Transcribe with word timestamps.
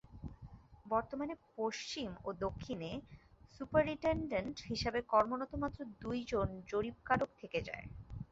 বর্তমানে 0.85 1.33
পশ্চিম 1.55 2.09
ও 2.23 2.39
দক্ষিণে 2.41 2.91
সুপারিন্টেনডেন্ট 3.55 4.55
হিসেবে 4.69 4.99
কর্মরত 5.11 5.51
মাত্র 5.61 5.79
দুইজন 6.01 6.47
জরিপকারক 6.71 7.29
থেকে 7.41 7.59
যায়। 7.67 7.85